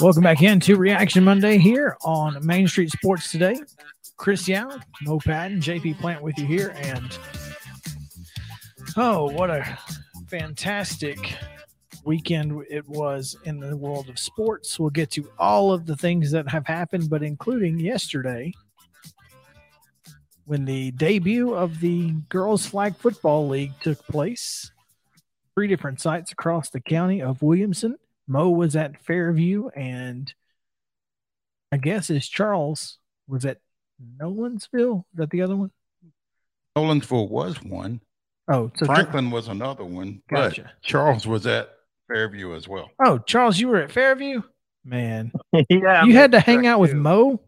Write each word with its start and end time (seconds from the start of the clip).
Welcome 0.00 0.22
back 0.22 0.42
into 0.42 0.76
Reaction 0.76 1.24
Monday 1.24 1.58
here 1.58 1.96
on 2.04 2.44
Main 2.44 2.66
Street 2.66 2.90
Sports 2.90 3.30
Today. 3.30 3.60
Chris 4.16 4.48
Young, 4.48 4.82
Mo 5.02 5.18
Patton, 5.18 5.60
JP 5.60 5.98
Plant 5.98 6.22
with 6.22 6.38
you 6.38 6.46
here. 6.46 6.74
And 6.76 7.18
oh, 8.96 9.30
what 9.30 9.50
a 9.50 9.78
fantastic 10.28 11.36
weekend 12.04 12.64
it 12.68 12.88
was 12.88 13.36
in 13.44 13.60
the 13.60 13.76
world 13.76 14.08
of 14.08 14.18
sports. 14.18 14.78
We'll 14.78 14.90
get 14.90 15.10
to 15.12 15.30
all 15.38 15.72
of 15.72 15.86
the 15.86 15.96
things 15.96 16.30
that 16.32 16.48
have 16.48 16.66
happened, 16.66 17.08
but 17.08 17.22
including 17.22 17.78
yesterday 17.78 18.52
when 20.50 20.64
the 20.64 20.90
debut 20.90 21.54
of 21.54 21.78
the 21.78 22.10
Girls 22.28 22.66
Flag 22.66 22.96
Football 22.96 23.46
League 23.46 23.70
took 23.82 24.04
place. 24.08 24.72
Three 25.54 25.68
different 25.68 26.00
sites 26.00 26.32
across 26.32 26.70
the 26.70 26.80
county 26.80 27.22
of 27.22 27.40
Williamson. 27.40 27.94
Mo 28.26 28.48
was 28.50 28.74
at 28.74 29.00
Fairview, 29.00 29.68
and 29.76 30.34
I 31.70 31.76
guess 31.76 32.10
is 32.10 32.28
Charles 32.28 32.98
was 33.28 33.44
at 33.44 33.58
Nolensville. 34.20 35.04
Is 35.12 35.18
that 35.18 35.30
the 35.30 35.42
other 35.42 35.54
one? 35.54 35.70
Nolensville 36.76 37.28
was 37.30 37.62
one. 37.62 38.00
Oh, 38.48 38.72
so 38.74 38.86
Franklin 38.86 39.30
was 39.30 39.46
another 39.46 39.84
one. 39.84 40.20
Gotcha. 40.28 40.62
But 40.62 40.82
Charles 40.82 41.28
was 41.28 41.46
at 41.46 41.70
Fairview 42.08 42.56
as 42.56 42.66
well. 42.66 42.90
Oh, 43.00 43.18
Charles, 43.18 43.60
you 43.60 43.68
were 43.68 43.82
at 43.82 43.92
Fairview? 43.92 44.42
Man. 44.84 45.30
yeah, 45.52 45.62
you 45.70 45.86
I'm 45.86 46.10
had 46.10 46.32
to 46.32 46.40
hang 46.40 46.62
Truck 46.62 46.72
out 46.72 46.80
with 46.80 46.90
too. 46.90 46.96
Mo? 46.96 47.40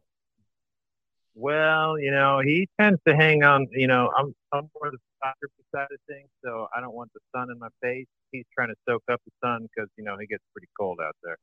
Well, 1.34 1.98
you 1.98 2.10
know, 2.10 2.40
he 2.40 2.68
tends 2.80 3.00
to 3.06 3.16
hang 3.16 3.42
on. 3.42 3.66
You 3.72 3.86
know, 3.86 4.10
I'm 4.16 4.34
I'm 4.52 4.68
more 4.80 4.90
the 4.90 4.98
soccer 5.22 5.48
side 5.74 5.86
of 5.92 5.98
things, 6.08 6.28
so 6.44 6.68
I 6.76 6.80
don't 6.80 6.94
want 6.94 7.10
the 7.14 7.20
sun 7.34 7.50
in 7.50 7.58
my 7.58 7.68
face. 7.82 8.06
He's 8.32 8.44
trying 8.54 8.68
to 8.68 8.74
soak 8.88 9.02
up 9.10 9.20
the 9.26 9.32
sun 9.46 9.66
because 9.74 9.88
you 9.96 10.04
know 10.04 10.16
he 10.18 10.26
gets 10.26 10.42
pretty 10.52 10.68
cold 10.78 10.98
out 11.02 11.16
there. 11.22 11.36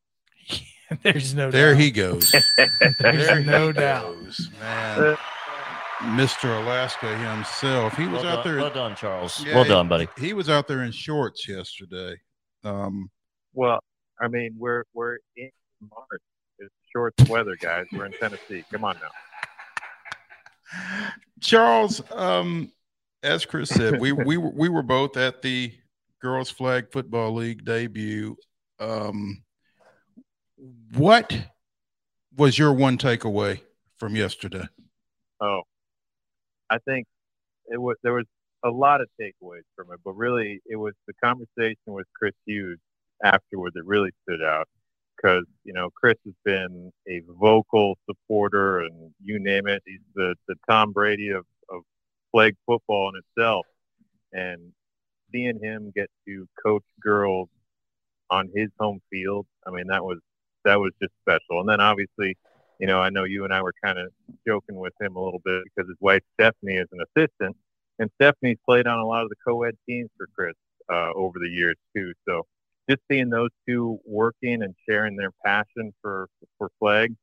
There's 1.04 1.34
no 1.34 1.52
There 1.52 1.74
doubt. 1.74 1.82
he 1.82 1.92
goes. 1.92 2.32
There's 3.00 3.28
There 3.28 3.42
no 3.42 3.68
he 3.68 3.74
doubt. 3.74 4.16
goes, 4.24 4.50
man. 4.60 5.18
Mr. 6.02 6.62
Alaska 6.64 7.16
himself. 7.18 7.96
He 7.98 8.08
was 8.08 8.24
well 8.24 8.38
out 8.38 8.44
done, 8.46 8.54
there. 8.54 8.62
Well 8.64 8.74
done, 8.74 8.96
Charles. 8.96 9.44
Yeah, 9.46 9.56
well 9.56 9.66
done, 9.66 9.88
buddy. 9.90 10.08
He 10.18 10.34
was 10.34 10.50
out 10.50 10.68
there 10.68 10.84
in 10.84 10.92
shorts 10.92 11.48
yesterday. 11.48 12.16
Um, 12.64 13.10
Well, 13.54 13.80
I 14.22 14.28
mean, 14.30 14.56
we're 14.58 14.84
we're 14.94 15.18
in 15.36 15.50
March. 15.82 16.22
It's 16.60 16.74
shorts 16.94 17.28
weather, 17.30 17.56
guys. 17.60 17.86
We're 17.92 18.06
in 18.06 18.14
Tennessee. 18.14 18.64
Come 18.72 18.84
on 18.86 18.96
now. 19.02 19.10
Charles, 21.42 22.02
um, 22.12 22.72
as 23.24 23.46
Chris 23.46 23.70
said, 23.70 24.00
we 24.00 24.12
we 24.12 24.38
we 24.38 24.70
were 24.70 24.84
both 24.84 25.18
at 25.18 25.42
the 25.42 25.74
girls 26.22 26.50
flag 26.50 26.92
football 26.92 27.34
league 27.34 27.66
debut. 27.66 28.36
Um, 28.80 29.44
what 30.96 31.38
was 32.36 32.58
your 32.58 32.74
one 32.74 32.98
takeaway 32.98 33.62
from 33.98 34.16
yesterday? 34.16 34.68
Oh, 35.42 35.62
I 36.70 36.78
think 36.80 37.08
it 37.68 37.82
was 37.82 37.98
there 38.04 38.14
was 38.14 38.26
a 38.64 38.70
lot 38.70 39.02
of 39.02 39.08
takeaways 39.20 39.64
from 39.76 39.92
it, 39.94 40.00
but 40.04 40.14
really 40.14 40.62
it 40.66 40.76
was 40.76 40.94
the 41.08 41.14
conversation 41.24 41.78
with 41.88 42.08
Chris 42.18 42.34
Hughes 42.46 42.80
afterward 43.24 43.74
that 43.76 43.84
really 43.86 44.12
stood 44.24 44.42
out 44.42 44.68
because 45.20 45.46
you 45.64 45.74
know 45.74 45.90
Chris 45.96 46.16
has 46.26 46.34
been 46.46 46.92
a 47.08 47.22
vocal 47.40 47.98
supporter 48.10 48.82
and 48.82 49.12
you 49.24 49.40
name 49.40 49.68
it, 49.68 49.82
he's 49.86 50.00
the 50.16 50.36
the 50.48 50.56
Tom 50.70 50.92
Brady 50.92 51.30
of 51.30 51.46
of 51.70 51.82
flag 52.32 52.56
football 52.66 53.10
in 53.10 53.22
itself, 53.22 53.66
and 54.34 54.72
seeing 55.32 55.60
him 55.62 55.92
get 55.96 56.10
to 56.28 56.48
coach 56.64 56.84
girls 57.02 57.50
on 58.30 58.50
his 58.56 58.70
home 58.80 59.00
field, 59.12 59.46
I 59.68 59.72
mean 59.72 59.88
that 59.88 60.04
was 60.04 60.20
that 60.66 60.80
was 60.80 60.92
just 61.02 61.14
special, 61.22 61.60
and 61.60 61.70
then 61.70 61.82
obviously 61.82 62.38
you 62.80 62.88
know, 62.88 63.00
I 63.02 63.10
know 63.10 63.26
you 63.26 63.44
and 63.44 63.54
I 63.54 63.62
were 63.62 63.74
kind 63.84 64.00
of 64.00 64.10
joking 64.48 64.78
with 64.78 64.94
him 65.02 65.16
a 65.16 65.24
little 65.24 65.42
bit 65.44 65.64
because 65.66 65.88
his 65.90 65.98
wife 66.00 66.22
Stephanie 66.40 66.78
is 66.78 66.88
an 66.94 67.00
assistant, 67.02 67.56
and 68.00 68.10
Stephanie's 68.16 68.58
played 68.66 68.88
on 68.88 69.00
a 69.00 69.06
lot 69.06 69.24
of 69.24 69.30
the 69.30 69.36
co-ed 69.46 69.76
teams 69.88 70.10
for 70.18 70.28
Chris 70.34 70.56
uh, 70.92 71.12
over 71.14 71.40
the 71.40 71.50
years 71.50 71.76
too. 71.96 72.14
So 72.28 72.46
just 72.90 73.02
seeing 73.10 73.30
those 73.30 73.50
two 73.68 74.00
working 74.06 74.64
and 74.64 74.74
sharing 74.88 75.16
their 75.16 75.32
passion 75.46 75.94
for 76.02 76.28
for 76.58 76.70
flag, 76.80 77.16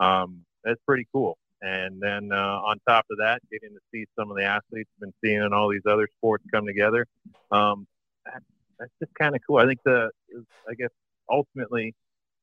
um, 0.00 0.44
that's 0.64 0.80
pretty 0.86 1.06
cool. 1.12 1.36
And 1.60 2.00
then 2.00 2.30
uh, 2.32 2.60
on 2.64 2.78
top 2.88 3.04
of 3.10 3.18
that, 3.18 3.40
getting 3.50 3.70
to 3.70 3.80
see 3.92 4.06
some 4.16 4.30
of 4.30 4.36
the 4.36 4.44
athletes 4.44 4.90
been 5.00 5.12
seeing 5.24 5.42
in 5.42 5.52
all 5.52 5.68
these 5.68 5.86
other 5.86 6.08
sports 6.18 6.44
come 6.52 6.66
together, 6.66 7.04
um, 7.50 7.86
that, 8.24 8.42
that's 8.78 8.92
just 9.02 9.12
kind 9.14 9.34
of 9.34 9.40
cool. 9.46 9.58
I 9.58 9.66
think 9.66 9.80
the 9.84 10.10
I 10.68 10.74
guess 10.74 10.90
ultimately 11.28 11.94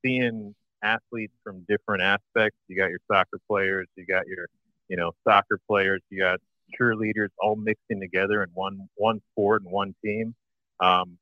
seeing 0.04 0.54
athletes 0.84 1.34
from 1.44 1.66
different 1.68 2.04
aspects. 2.04 2.58
You 2.68 2.78
got 2.78 2.90
your 2.90 3.00
soccer 3.12 3.40
players, 3.50 3.88
you 3.96 4.06
got 4.06 4.28
your, 4.28 4.48
you 4.88 4.98
know, 4.98 5.12
soccer 5.28 5.60
players, 5.68 6.02
you 6.10 6.20
got 6.20 6.40
cheerleaders 6.80 7.30
all 7.40 7.56
mixing 7.56 8.00
together 8.00 8.44
in 8.44 8.50
one 8.54 8.88
one 8.96 9.22
sport 9.32 9.64
and 9.64 9.72
one 9.72 9.96
team. 10.04 10.36
Um, 10.80 11.18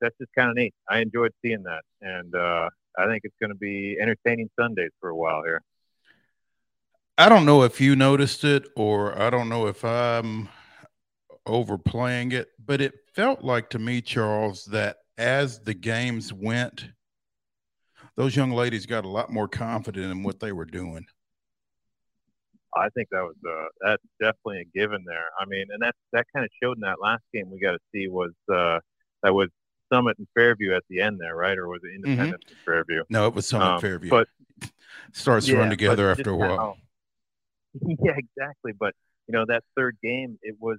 that's 0.00 0.16
just 0.18 0.30
kind 0.36 0.50
of 0.50 0.56
neat. 0.56 0.74
I 0.88 1.00
enjoyed 1.00 1.32
seeing 1.42 1.62
that, 1.64 1.82
and 2.00 2.34
uh, 2.34 2.68
I 2.98 3.06
think 3.06 3.22
it's 3.24 3.36
going 3.40 3.50
to 3.50 3.56
be 3.56 3.96
entertaining 4.00 4.50
Sundays 4.58 4.90
for 5.00 5.10
a 5.10 5.16
while 5.16 5.42
here. 5.44 5.62
I 7.16 7.28
don't 7.28 7.44
know 7.44 7.62
if 7.62 7.80
you 7.80 7.96
noticed 7.96 8.44
it 8.44 8.68
or 8.76 9.20
I 9.20 9.28
don't 9.30 9.48
know 9.48 9.66
if 9.66 9.84
I'm 9.84 10.48
overplaying 11.46 12.32
it, 12.32 12.48
but 12.64 12.80
it 12.80 12.94
felt 13.12 13.42
like 13.42 13.70
to 13.70 13.78
me, 13.78 14.00
Charles, 14.00 14.66
that 14.66 14.98
as 15.16 15.58
the 15.58 15.74
games 15.74 16.32
went, 16.32 16.86
those 18.16 18.36
young 18.36 18.52
ladies 18.52 18.86
got 18.86 19.04
a 19.04 19.08
lot 19.08 19.32
more 19.32 19.48
confident 19.48 20.12
in 20.12 20.22
what 20.22 20.38
they 20.40 20.52
were 20.52 20.64
doing. 20.64 21.06
I 22.76 22.88
think 22.90 23.08
that 23.10 23.22
was 23.22 23.36
uh, 23.48 23.66
that's 23.80 24.02
definitely 24.20 24.60
a 24.60 24.78
given 24.78 25.02
there. 25.06 25.26
I 25.40 25.46
mean, 25.46 25.66
and 25.70 25.82
that 25.82 25.94
that 26.12 26.26
kind 26.32 26.44
of 26.44 26.50
showed 26.62 26.76
in 26.76 26.82
that 26.82 27.00
last 27.00 27.22
game 27.32 27.50
we 27.50 27.58
got 27.58 27.72
to 27.72 27.78
see 27.92 28.08
was 28.08 28.32
uh, 28.52 28.78
that 29.22 29.34
was 29.34 29.48
Summit 29.92 30.18
and 30.18 30.26
Fairview 30.34 30.74
at 30.74 30.82
the 30.88 31.00
end 31.00 31.18
there, 31.20 31.34
right? 31.36 31.56
Or 31.58 31.68
was 31.68 31.80
it 31.84 31.94
Independence 31.94 32.42
and 32.48 32.56
Fairview? 32.64 33.04
No, 33.08 33.26
it 33.26 33.34
was 33.34 33.46
Summit 33.46 33.66
Um, 33.66 33.80
Fairview. 33.80 34.10
But 34.10 34.28
starts 35.12 35.46
to 35.46 35.56
run 35.56 35.70
together 35.70 36.10
after 36.10 36.30
a 36.30 36.36
while. 36.36 36.56
how- 36.56 36.76
yeah, 38.02 38.14
exactly. 38.16 38.72
But 38.72 38.94
you 39.26 39.32
know, 39.32 39.44
that 39.46 39.62
third 39.76 39.96
game, 40.02 40.38
it 40.42 40.56
was 40.58 40.78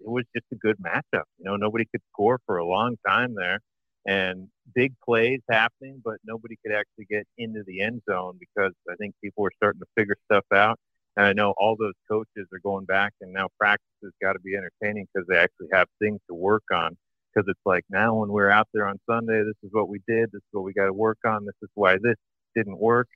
it 0.00 0.08
was 0.08 0.24
just 0.34 0.46
a 0.52 0.56
good 0.56 0.76
matchup. 0.78 1.24
You 1.38 1.44
know, 1.44 1.56
nobody 1.56 1.84
could 1.90 2.02
score 2.12 2.38
for 2.46 2.58
a 2.58 2.64
long 2.66 2.96
time 3.06 3.34
there, 3.34 3.58
and 4.06 4.48
big 4.74 4.94
plays 5.04 5.40
happening, 5.50 6.00
but 6.04 6.16
nobody 6.24 6.56
could 6.64 6.72
actually 6.74 7.06
get 7.10 7.26
into 7.36 7.64
the 7.66 7.80
end 7.80 8.02
zone 8.08 8.38
because 8.38 8.72
I 8.88 8.94
think 8.96 9.14
people 9.22 9.42
were 9.42 9.52
starting 9.56 9.80
to 9.80 9.86
figure 9.96 10.16
stuff 10.30 10.44
out. 10.52 10.78
And 11.16 11.26
I 11.26 11.32
know 11.32 11.52
all 11.58 11.74
those 11.76 11.94
coaches 12.08 12.46
are 12.52 12.60
going 12.62 12.84
back, 12.84 13.12
and 13.20 13.32
now 13.32 13.48
practice 13.58 13.84
has 14.04 14.12
got 14.22 14.34
to 14.34 14.38
be 14.38 14.54
entertaining 14.54 15.08
because 15.12 15.26
they 15.26 15.36
actually 15.36 15.66
have 15.72 15.88
things 16.00 16.20
to 16.28 16.34
work 16.34 16.62
on. 16.72 16.96
Because 17.38 17.50
it's 17.50 17.60
like 17.64 17.84
now 17.88 18.14
when 18.14 18.30
we're 18.30 18.50
out 18.50 18.68
there 18.74 18.88
on 18.88 18.98
Sunday, 19.08 19.42
this 19.44 19.54
is 19.62 19.70
what 19.72 19.88
we 19.88 20.00
did, 20.08 20.30
this 20.32 20.40
is 20.40 20.48
what 20.50 20.64
we 20.64 20.72
got 20.72 20.86
to 20.86 20.92
work 20.92 21.18
on, 21.24 21.44
this 21.44 21.54
is 21.62 21.68
why 21.74 21.96
this 22.02 22.16
didn't 22.56 22.78
work. 22.78 23.06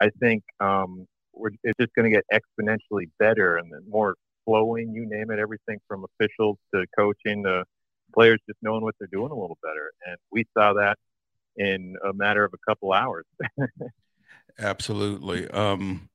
I 0.00 0.10
think 0.20 0.44
um, 0.60 1.06
we're, 1.32 1.50
it's 1.64 1.76
just 1.80 1.92
going 1.94 2.10
to 2.10 2.16
get 2.16 2.24
exponentially 2.32 3.10
better 3.18 3.56
and 3.56 3.72
more 3.88 4.14
flowing. 4.44 4.94
You 4.94 5.06
name 5.06 5.30
it, 5.30 5.40
everything 5.40 5.78
from 5.88 6.04
officials 6.04 6.58
to 6.74 6.84
coaching 6.96 7.42
to 7.44 7.64
players 8.14 8.38
just 8.48 8.58
knowing 8.62 8.82
what 8.82 8.94
they're 9.00 9.08
doing 9.10 9.32
a 9.32 9.34
little 9.34 9.58
better. 9.62 9.90
And 10.06 10.16
we 10.30 10.44
saw 10.56 10.74
that 10.74 10.96
in 11.56 11.96
a 12.08 12.12
matter 12.12 12.44
of 12.44 12.52
a 12.54 12.70
couple 12.70 12.92
hours. 12.92 13.24
Absolutely. 14.58 15.48
Um, 15.48 16.08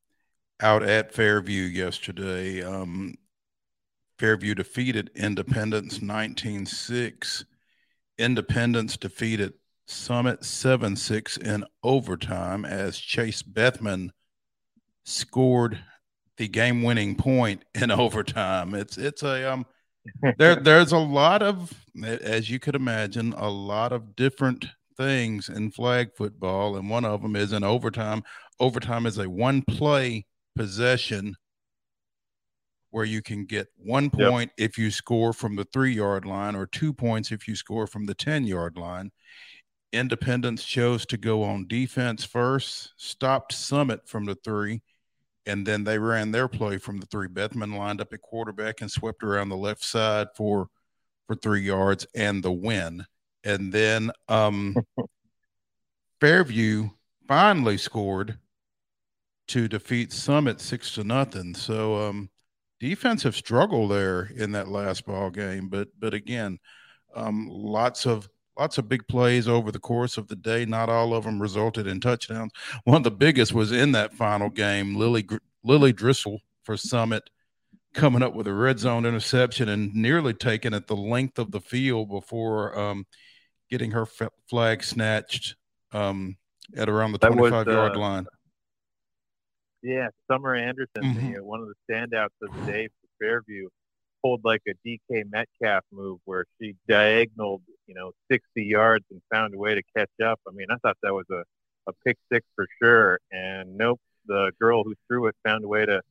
out 0.62 0.84
at 0.84 1.14
Fairview 1.14 1.64
yesterday, 1.64 2.64
um, 2.64 3.16
Fairview 4.18 4.56
defeated 4.56 5.10
Independence 5.16 6.02
19 6.02 6.66
6. 6.66 7.46
Independence 8.22 8.98
defeated 8.98 9.54
Summit 9.88 10.46
7 10.46 10.96
6 10.96 11.38
in 11.38 11.66
overtime 11.84 12.66
as 12.66 13.00
Chase 13.00 13.42
Bethman 13.42 14.14
scored 15.04 15.80
the 16.38 16.48
game 16.48 16.84
winning 16.84 17.16
point 17.16 17.66
in 17.74 17.92
overtime. 17.92 18.76
It's, 18.76 18.98
it's 18.98 19.24
a, 19.24 19.52
um, 19.52 19.66
there, 20.38 20.56
there's 20.64 20.92
a 20.92 20.98
lot 20.98 21.42
of, 21.42 21.74
as 22.04 22.50
you 22.50 22.60
could 22.60 22.76
imagine, 22.76 23.34
a 23.34 23.50
lot 23.50 23.92
of 23.92 24.16
different 24.16 24.68
things 24.98 25.50
in 25.50 25.72
flag 25.72 26.12
football, 26.16 26.78
and 26.78 26.90
one 26.90 27.06
of 27.06 27.22
them 27.22 27.36
is 27.36 27.54
in 27.54 27.64
overtime. 27.64 28.24
Overtime 28.60 29.06
is 29.06 29.18
a 29.18 29.30
one 29.30 29.64
play 29.64 30.26
possession 30.56 31.36
where 32.92 33.06
you 33.06 33.22
can 33.22 33.46
get 33.46 33.68
one 33.78 34.12
Yep. 34.18 34.30
point 34.30 34.52
if 34.58 34.78
you 34.78 34.92
score 34.92 35.34
from 35.34 35.56
the 35.56 35.66
three 35.66 35.94
yard 35.94 36.26
line, 36.26 36.56
or 36.56 36.66
two 36.68 36.94
points 36.94 37.32
if 37.32 37.48
you 37.48 37.56
score 37.56 37.88
from 37.88 38.06
the 38.06 38.14
10 38.14 38.46
yard 38.46 38.78
line. 38.78 39.12
Independence 39.94 40.64
chose 40.64 41.06
to 41.08 41.18
go 41.18 41.44
on 41.44 41.68
defense 41.68 42.24
first, 42.24 42.94
stopped 42.96 43.52
Summit 43.54 44.08
from 44.08 44.24
the 44.24 44.36
three, 44.36 44.82
and 45.46 45.66
then 45.66 45.84
they 45.84 45.98
ran 46.00 46.32
their 46.32 46.48
play 46.48 46.78
from 46.78 47.00
the 47.00 47.06
three. 47.08 47.28
Bethman 47.28 47.74
lined 47.74 48.00
up 48.00 48.14
at 48.14 48.22
quarterback 48.22 48.80
and 48.82 48.90
swept 48.90 49.24
around 49.24 49.50
the 49.50 49.58
left 49.58 49.84
side 49.84 50.28
for 50.36 50.68
for 51.28 51.36
three 51.36 51.62
yards 51.62 52.06
and 52.16 52.44
the 52.44 52.52
win. 52.52 53.06
And 53.44 53.72
then 53.72 54.12
um, 54.28 54.76
Fairview 56.20 56.90
finally 57.28 57.78
scored 57.78 58.38
to 59.48 59.68
defeat 59.68 60.12
Summit 60.14 60.62
six 60.62 60.94
to 60.96 61.04
nothing. 61.04 61.56
So 61.56 62.08
um, 62.08 62.30
defensive 62.82 63.36
struggle 63.36 63.88
there 63.88 64.32
in 64.36 64.54
that 64.54 64.68
last 64.68 65.06
ball 65.06 65.30
game, 65.30 65.70
but 65.70 65.88
but 66.00 66.16
again, 66.16 66.58
um, 67.16 67.48
lots 67.48 68.08
of 68.08 68.28
lots 68.58 68.80
of 68.80 68.90
big 68.90 69.08
plays 69.08 69.48
over 69.48 69.72
the 69.72 69.80
course 69.80 70.18
of 70.18 70.28
the 70.28 70.36
day. 70.36 70.66
Not 70.66 70.90
all 70.90 71.14
of 71.14 71.24
them 71.24 71.40
resulted 71.40 71.86
in 71.86 72.02
touchdowns. 72.02 72.52
One 72.84 72.98
of 72.98 73.04
the 73.04 73.12
biggest 73.12 73.54
was 73.54 73.72
in 73.72 73.92
that 73.92 74.16
final 74.16 74.50
game. 74.50 74.96
Lily 74.96 75.28
Lily 75.64 75.94
Driscoll 75.94 76.42
for 76.64 76.76
Summit 76.76 77.30
coming 77.94 78.24
up 78.24 78.34
with 78.34 78.48
a 78.48 78.54
red 78.54 78.80
zone 78.80 79.06
interception 79.06 79.70
and 79.70 79.94
nearly 79.94 80.34
taking 80.34 80.74
it 80.74 80.88
the 80.88 80.96
length 80.96 81.38
of 81.38 81.52
the 81.52 81.62
field 81.62 82.10
before 82.10 82.78
um, 82.80 83.06
getting 83.70 83.92
her 83.92 84.04
f- 84.04 84.32
flag 84.50 84.82
snatched 84.82 85.56
um, 85.92 86.36
at 86.76 86.90
around 86.90 87.12
the 87.12 87.20
25 87.20 87.68
was, 87.68 87.74
yard 87.74 87.96
uh, 87.96 88.00
line. 88.00 88.26
Yeah, 89.84 90.10
Summer 90.30 90.56
Anderson, 90.56 91.04
mm-hmm. 91.04 91.34
the, 91.34 91.44
one 91.44 91.62
of 91.62 91.68
the 91.68 91.76
standouts 91.90 92.30
of 92.42 92.54
the 92.54 92.72
day 92.72 92.88
for 92.88 93.26
Fairview, 93.26 93.68
pulled 94.24 94.42
like 94.44 94.62
a 94.68 94.74
DK 94.88 95.24
Metcalf 95.32 95.84
move 95.92 96.20
where 96.26 96.46
she 96.60 96.76
diagonaled, 96.88 97.64
you 97.88 97.96
know, 97.96 98.12
60 98.32 98.64
yards 98.64 99.06
and 99.10 99.22
found 99.32 99.54
a 99.54 99.58
way 99.58 99.76
to 99.76 99.82
catch 99.96 100.12
up. 100.24 100.40
I 100.48 100.52
mean, 100.52 100.68
I 100.70 100.76
thought 100.78 100.98
that 101.02 101.14
was 101.14 101.26
a, 101.32 101.44
a 101.88 101.94
pick 102.06 102.18
six 102.32 102.46
for 102.56 102.68
sure. 102.82 103.20
And 103.32 103.78
nope, 103.78 104.00
the 104.28 104.52
girl 104.60 104.84
who 104.84 104.94
threw 105.08 105.28
it 105.28 105.36
found 105.44 105.64
a 105.64 105.68
way 105.68 105.86
to 105.86 106.02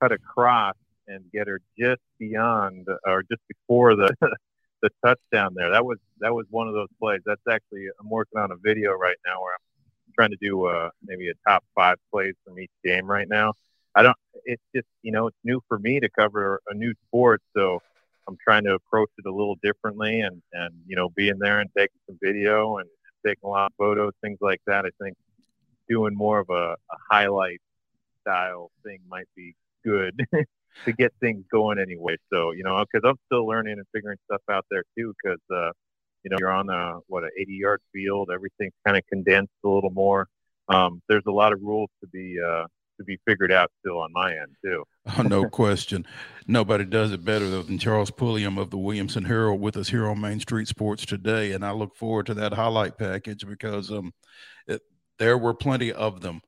cut 0.00 0.12
across 0.12 0.74
and 1.08 1.24
get 1.32 1.46
her 1.46 1.60
just 1.78 2.02
beyond 2.18 2.88
or 3.06 3.22
just 3.22 3.42
before 3.48 3.94
the 3.94 4.14
the 4.82 4.90
touchdown 5.04 5.54
there. 5.54 5.70
That 5.70 5.84
was 5.84 5.98
that 6.20 6.34
was 6.34 6.46
one 6.50 6.68
of 6.68 6.74
those 6.74 6.88
plays. 7.00 7.20
That's 7.24 7.40
actually 7.48 7.86
I'm 8.00 8.10
working 8.10 8.40
on 8.40 8.50
a 8.50 8.56
video 8.56 8.92
right 8.92 9.16
now 9.24 9.40
where 9.40 9.54
I'm 9.54 9.65
trying 10.18 10.30
to 10.30 10.36
do 10.40 10.66
uh, 10.66 10.90
maybe 11.04 11.28
a 11.28 11.34
top 11.48 11.64
five 11.74 11.96
plays 12.12 12.34
from 12.44 12.58
each 12.58 12.70
game 12.84 13.06
right 13.06 13.28
now. 13.28 13.54
I 13.94 14.02
don't. 14.02 14.16
It's 14.44 14.62
just 14.74 14.86
you 15.02 15.12
know 15.12 15.28
it's 15.28 15.36
new 15.44 15.60
for 15.68 15.78
me 15.78 16.00
to 16.00 16.08
cover 16.10 16.60
a 16.68 16.74
new 16.74 16.94
sport, 17.08 17.42
so 17.56 17.80
I'm 18.28 18.36
trying 18.42 18.64
to 18.64 18.74
approach 18.74 19.10
it 19.18 19.26
a 19.26 19.32
little 19.32 19.56
differently 19.62 20.20
and 20.20 20.42
and 20.52 20.74
you 20.86 20.96
know 20.96 21.08
being 21.10 21.38
there 21.38 21.60
and 21.60 21.70
taking 21.76 21.98
some 22.06 22.18
video 22.22 22.78
and 22.78 22.88
taking 23.24 23.44
a 23.44 23.48
lot 23.48 23.66
of 23.66 23.72
photos, 23.78 24.12
things 24.22 24.38
like 24.40 24.60
that. 24.66 24.84
I 24.84 24.90
think 25.02 25.16
doing 25.88 26.14
more 26.14 26.40
of 26.40 26.50
a, 26.50 26.74
a 26.74 26.96
highlight 27.10 27.60
style 28.22 28.70
thing 28.84 28.98
might 29.08 29.28
be 29.36 29.54
good 29.84 30.20
to 30.84 30.92
get 30.92 31.12
things 31.20 31.44
going 31.50 31.78
anyway. 31.78 32.16
So 32.32 32.52
you 32.52 32.64
know, 32.64 32.84
because 32.90 33.08
I'm 33.08 33.18
still 33.26 33.46
learning 33.46 33.74
and 33.78 33.86
figuring 33.94 34.18
stuff 34.26 34.42
out 34.50 34.66
there 34.70 34.84
too. 34.96 35.14
Because 35.22 35.40
uh, 35.54 35.70
you 36.26 36.30
know, 36.30 36.36
you're 36.40 36.50
on 36.50 36.68
a 36.68 36.98
what 37.06 37.22
a 37.22 37.28
80 37.38 37.52
yard 37.52 37.80
field. 37.92 38.30
Everything's 38.34 38.72
kind 38.84 38.96
of 38.96 39.04
condensed 39.06 39.52
a 39.64 39.68
little 39.68 39.90
more. 39.90 40.26
Um, 40.68 41.00
there's 41.08 41.22
a 41.28 41.30
lot 41.32 41.52
of 41.52 41.60
rules 41.62 41.88
to 42.00 42.08
be 42.08 42.36
uh, 42.44 42.64
to 42.98 43.04
be 43.04 43.16
figured 43.24 43.52
out 43.52 43.70
still 43.78 44.00
on 44.00 44.12
my 44.12 44.32
end 44.32 44.56
too. 44.64 44.82
oh, 45.16 45.22
no 45.22 45.44
question. 45.48 46.04
Nobody 46.48 46.84
does 46.84 47.12
it 47.12 47.24
better 47.24 47.48
than 47.48 47.78
Charles 47.78 48.10
Pulliam 48.10 48.58
of 48.58 48.70
the 48.70 48.76
Williamson 48.76 49.24
Herald 49.24 49.60
with 49.60 49.76
us 49.76 49.90
here 49.90 50.08
on 50.08 50.20
Main 50.20 50.40
Street 50.40 50.66
Sports 50.66 51.06
today, 51.06 51.52
and 51.52 51.64
I 51.64 51.70
look 51.70 51.94
forward 51.94 52.26
to 52.26 52.34
that 52.34 52.54
highlight 52.54 52.98
package 52.98 53.46
because 53.46 53.92
um, 53.92 54.12
it, 54.66 54.82
there 55.20 55.38
were 55.38 55.54
plenty 55.54 55.92
of 55.92 56.22
them 56.22 56.40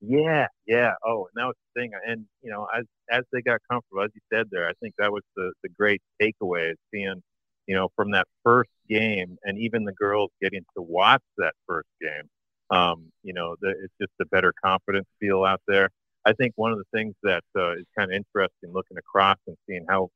yeah, 0.00 0.46
yeah. 0.66 0.92
Oh, 1.04 1.26
and 1.26 1.42
that 1.42 1.46
was 1.46 1.56
the 1.74 1.80
thing. 1.80 1.92
And 2.06 2.26
you 2.42 2.50
know, 2.50 2.66
as 2.76 2.84
as 3.10 3.24
they 3.32 3.40
got 3.42 3.60
comfortable, 3.70 4.02
as 4.02 4.10
you 4.14 4.20
said 4.32 4.48
there, 4.50 4.68
I 4.68 4.72
think 4.80 4.94
that 4.98 5.12
was 5.12 5.22
the 5.34 5.52
the 5.62 5.68
great 5.68 6.02
takeaway 6.20 6.72
is 6.72 6.76
seeing, 6.92 7.22
you 7.66 7.74
know, 7.74 7.88
from 7.96 8.12
that 8.12 8.26
first 8.44 8.70
game, 8.88 9.38
and 9.44 9.58
even 9.58 9.84
the 9.84 9.92
girls 9.92 10.30
getting 10.40 10.64
to 10.76 10.82
watch 10.82 11.22
that 11.38 11.54
first 11.66 11.88
game. 12.00 12.28
Um, 12.70 13.12
you 13.22 13.32
know, 13.32 13.56
the, 13.60 13.70
it's 13.70 13.94
just 14.00 14.12
a 14.20 14.26
better 14.26 14.52
confidence 14.62 15.06
feel 15.20 15.44
out 15.44 15.60
there. 15.68 15.90
I 16.24 16.32
think 16.32 16.54
one 16.56 16.72
of 16.72 16.78
the 16.78 16.84
things 16.92 17.14
that 17.22 17.44
uh, 17.56 17.76
is 17.76 17.86
kind 17.96 18.10
of 18.10 18.16
interesting 18.16 18.72
looking 18.72 18.98
across 18.98 19.38
and 19.46 19.56
seeing 19.68 19.86
how 19.88 20.10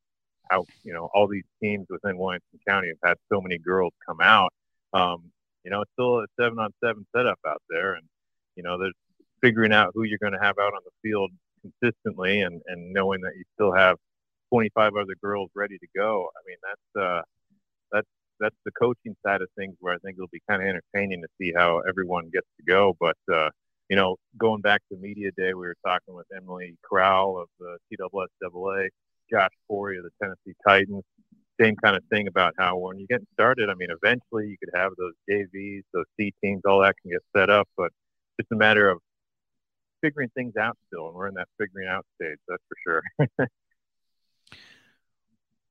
how 0.51 0.65
you 0.83 0.93
know 0.93 1.09
all 1.15 1.29
these 1.29 1.45
teams 1.63 1.87
within 1.89 2.19
Williamson 2.19 2.59
County 2.67 2.89
have 2.89 2.99
had 3.05 3.17
so 3.33 3.41
many 3.41 3.59
girls 3.59 3.93
come 4.05 4.21
out. 4.21 4.53
Um, 4.93 5.31
you 5.65 5.71
know, 5.71 5.83
it's 5.83 5.93
still 5.93 6.21
a 6.21 6.27
seven 6.41 6.59
on 6.59 6.73
seven 6.83 7.07
setup 7.15 7.39
out 7.47 7.63
there, 7.69 7.95
and 7.95 8.05
you 8.57 8.63
know, 8.63 8.79
there's 8.79 8.95
figuring 9.41 9.73
out 9.73 9.93
who 9.95 10.05
you're 10.05 10.19
going 10.19 10.33
to 10.33 10.41
have 10.41 10.59
out 10.59 10.75
on 10.75 10.81
the 10.85 11.09
field 11.09 11.31
consistently 11.63 12.43
and, 12.43 12.61
and 12.67 12.93
knowing 12.93 13.21
that 13.23 13.33
you 13.37 13.45
still 13.55 13.73
have 13.73 13.97
25 14.51 14.97
other 14.97 15.15
girls 15.23 15.51
ready 15.55 15.79
to 15.79 15.87
go. 15.97 16.29
I 16.37 16.41
mean, 16.47 16.57
that's, 16.63 17.03
uh, 17.03 17.23
that's, 17.93 18.09
that's 18.39 18.57
the 18.65 18.73
coaching 18.73 19.17
side 19.25 19.43
of 19.43 19.49
things 19.57 19.77
where 19.81 19.95
I 19.95 19.99
think 19.99 20.17
it'll 20.17 20.29
be 20.33 20.43
kind 20.49 20.63
of 20.63 20.69
entertaining 20.69 21.23
to 21.23 21.29
see 21.41 21.53
how 21.55 21.81
everyone 21.89 22.31
gets 22.33 22.47
to 22.59 22.65
go. 22.67 22.97
But, 22.99 23.17
uh, 23.33 23.51
you 23.89 23.97
know, 23.97 24.17
going 24.39 24.61
back 24.61 24.83
to 24.91 24.99
media 24.99 25.31
day, 25.37 25.53
we 25.55 25.67
were 25.67 25.77
talking 25.85 26.15
with 26.15 26.27
Emily 26.35 26.77
Crowell 26.83 27.43
of 27.43 27.49
the 27.59 27.77
TSSAA, 27.93 28.89
Josh 29.31 29.51
Corey 29.69 29.99
of 29.99 30.05
the 30.05 30.11
Tennessee 30.23 30.57
Titans. 30.67 31.05
Same 31.61 31.77
kind 31.77 31.97
of 31.97 32.03
thing 32.11 32.27
about 32.27 32.55
how 32.59 32.77
when 32.79 32.99
you 32.99 33.07
get 33.07 33.21
started, 33.35 33.69
I 33.69 33.75
mean, 33.75 33.91
eventually 33.91 34.49
you 34.49 34.57
could 34.59 34.71
have 34.75 34.93
those 34.97 35.13
JVs, 35.29 35.83
those 35.93 36.07
C 36.19 36.33
teams, 36.43 36.63
all 36.65 36.81
that 36.81 36.95
can 37.03 37.11
get 37.11 37.21
set 37.37 37.51
up, 37.51 37.69
but 37.77 37.91
it's 38.39 38.51
a 38.51 38.57
matter 38.57 38.89
of 38.89 38.99
figuring 40.01 40.31
things 40.35 40.57
out 40.57 40.79
still, 40.87 41.09
and 41.09 41.15
we're 41.15 41.29
in 41.29 41.35
that 41.35 41.49
figuring 41.59 41.89
out 41.89 42.07
stage. 42.21 42.39
That's 42.49 42.63
for 42.69 43.03
sure. 43.39 43.49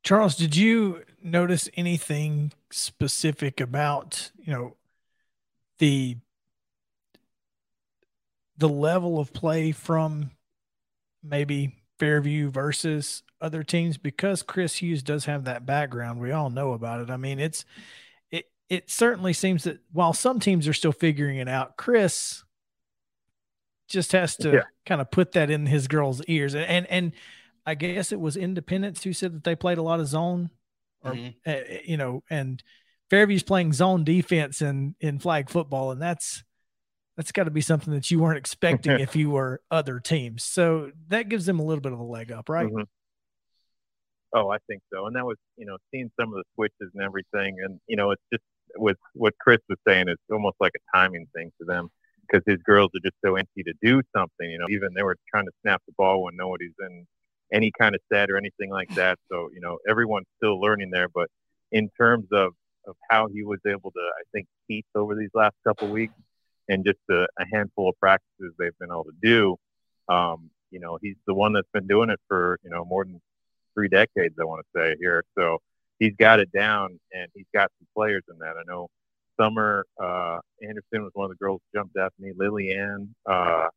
Charles, 0.09 0.35
did 0.35 0.55
you 0.55 1.03
notice 1.21 1.69
anything 1.75 2.51
specific 2.71 3.61
about 3.61 4.31
you 4.43 4.51
know 4.51 4.75
the 5.77 6.17
the 8.57 8.67
level 8.67 9.19
of 9.19 9.33
play 9.33 9.71
from 9.71 10.31
maybe 11.21 11.75
Fairview 11.99 12.49
versus 12.49 13.21
other 13.39 13.61
teams 13.61 13.97
because 13.97 14.41
Chris 14.41 14.77
Hughes 14.77 15.03
does 15.03 15.25
have 15.25 15.43
that 15.43 15.67
background. 15.67 16.19
We 16.19 16.31
all 16.31 16.49
know 16.49 16.73
about 16.73 17.01
it. 17.01 17.11
I 17.11 17.17
mean, 17.17 17.37
it's 17.39 17.63
it 18.31 18.45
it 18.67 18.89
certainly 18.89 19.33
seems 19.33 19.63
that 19.65 19.77
while 19.91 20.13
some 20.13 20.39
teams 20.39 20.67
are 20.67 20.73
still 20.73 20.91
figuring 20.91 21.37
it 21.37 21.47
out, 21.47 21.77
Chris 21.77 22.43
just 23.87 24.13
has 24.13 24.35
to 24.37 24.53
yeah. 24.53 24.63
kind 24.87 25.01
of 25.01 25.11
put 25.11 25.33
that 25.33 25.51
in 25.51 25.67
his 25.67 25.87
girl's 25.87 26.23
ears. 26.25 26.55
And, 26.55 26.65
and, 26.65 26.87
and 26.87 27.11
I 27.69 27.75
guess 27.75 28.11
it 28.11 28.19
was 28.19 28.35
Independence 28.35 29.03
who 29.03 29.13
said 29.13 29.33
that 29.33 29.43
they 29.43 29.55
played 29.55 29.77
a 29.77 29.83
lot 29.83 29.99
of 29.99 30.07
zone, 30.07 30.49
or 31.03 31.11
mm-hmm. 31.11 31.49
uh, 31.49 31.77
you 31.85 31.97
know, 31.97 32.23
and 32.29 32.63
Fairview's 33.11 33.43
playing 33.43 33.73
zone 33.73 34.03
defense 34.03 34.61
in 34.61 34.95
in 34.99 35.19
flag 35.19 35.49
football, 35.49 35.91
and 35.91 36.01
that's 36.01 36.43
that's 37.15 37.31
got 37.31 37.43
to 37.43 37.51
be 37.51 37.61
something 37.61 37.93
that 37.93 38.09
you 38.09 38.19
weren't 38.19 38.37
expecting 38.37 38.99
if 38.99 39.15
you 39.15 39.29
were 39.29 39.61
other 39.69 39.99
teams. 39.99 40.43
So 40.43 40.91
that 41.09 41.29
gives 41.29 41.45
them 41.45 41.59
a 41.59 41.63
little 41.63 41.81
bit 41.81 41.93
of 41.93 41.99
a 41.99 42.03
leg 42.03 42.31
up, 42.31 42.49
right? 42.49 42.67
Mm-hmm. 42.67 42.83
Oh, 44.33 44.49
I 44.49 44.57
think 44.67 44.81
so. 44.93 45.05
And 45.05 45.15
that 45.15 45.25
was, 45.25 45.37
you 45.57 45.65
know, 45.65 45.77
seeing 45.91 46.11
some 46.19 46.29
of 46.29 46.35
the 46.35 46.43
switches 46.55 46.91
and 46.95 47.03
everything, 47.03 47.57
and 47.63 47.79
you 47.87 47.97
know, 47.97 48.11
it's 48.11 48.23
just 48.33 48.43
with 48.77 48.97
what 49.13 49.35
Chris 49.39 49.59
was 49.69 49.77
saying, 49.87 50.07
it's 50.07 50.21
almost 50.31 50.55
like 50.59 50.73
a 50.75 50.97
timing 50.97 51.27
thing 51.35 51.51
for 51.59 51.65
them 51.65 51.89
because 52.27 52.43
his 52.45 52.61
girls 52.63 52.89
are 52.95 53.01
just 53.03 53.15
so 53.23 53.35
empty 53.35 53.61
to 53.63 53.73
do 53.81 54.01
something. 54.15 54.49
You 54.49 54.57
know, 54.57 54.67
even 54.69 54.89
they 54.95 55.03
were 55.03 55.17
trying 55.29 55.45
to 55.45 55.51
snap 55.61 55.83
the 55.87 55.93
ball 55.97 56.23
when 56.23 56.35
nobody's 56.35 56.73
in 56.79 57.05
any 57.51 57.71
kind 57.77 57.95
of 57.95 58.01
set 58.11 58.29
or 58.29 58.37
anything 58.37 58.69
like 58.69 58.93
that. 58.95 59.17
So 59.31 59.49
you 59.53 59.61
know, 59.61 59.77
everyone's 59.89 60.27
still 60.37 60.59
learning 60.59 60.91
there. 60.91 61.07
But 61.09 61.29
in 61.71 61.89
terms 61.97 62.27
of 62.31 62.53
of 62.87 62.95
how 63.09 63.27
he 63.27 63.43
was 63.43 63.59
able 63.67 63.91
to, 63.91 63.99
I 63.99 64.23
think, 64.33 64.47
teach 64.67 64.85
over 64.95 65.15
these 65.15 65.29
last 65.33 65.55
couple 65.65 65.89
weeks 65.89 66.13
and 66.69 66.85
just 66.85 66.99
a, 67.09 67.23
a 67.23 67.45
handful 67.51 67.89
of 67.89 67.99
practices 67.99 68.53
they've 68.57 68.77
been 68.79 68.89
able 68.91 69.05
to 69.05 69.13
do. 69.21 69.57
Um, 70.07 70.49
you 70.71 70.79
know, 70.79 70.97
he's 71.01 71.15
the 71.27 71.33
one 71.33 71.53
that's 71.53 71.67
been 71.73 71.87
doing 71.87 72.09
it 72.09 72.19
for 72.27 72.59
you 72.63 72.69
know 72.69 72.85
more 72.85 73.03
than 73.05 73.19
three 73.73 73.87
decades. 73.89 74.35
I 74.39 74.45
want 74.45 74.65
to 74.65 74.79
say 74.79 74.95
here, 74.99 75.23
so 75.37 75.59
he's 75.99 76.15
got 76.17 76.39
it 76.39 76.51
down, 76.51 76.99
and 77.13 77.27
he's 77.33 77.47
got 77.53 77.71
some 77.79 77.87
players 77.95 78.23
in 78.31 78.37
that. 78.39 78.55
I 78.57 78.63
know 78.67 78.89
Summer 79.39 79.85
uh, 80.01 80.39
Anderson 80.61 81.03
was 81.03 81.11
one 81.13 81.25
of 81.25 81.31
the 81.31 81.43
girls 81.43 81.61
who 81.71 81.79
jumped 81.79 81.97
at 81.97 82.11
me. 82.19 82.33
Lillian, 82.35 83.13
uh, 83.25 83.67